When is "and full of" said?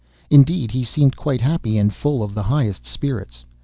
1.77-2.33